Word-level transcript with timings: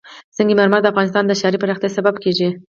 سنگ 0.37 0.49
مرمر 0.59 0.79
د 0.81 0.87
افغانستان 0.91 1.23
د 1.27 1.31
ښاري 1.39 1.57
پراختیا 1.61 1.89
سبب 1.97 2.15
کېږي. 2.23 2.49